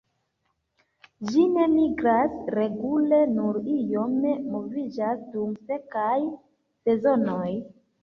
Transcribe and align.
Ĝi 1.31 1.43
ne 1.57 1.65
migras 1.73 2.39
regule, 2.61 3.21
nur 3.35 3.61
iome 3.77 4.35
moviĝas 4.57 5.25
dum 5.37 5.55
sekaj 5.71 6.19
sezonoj. 6.27 7.49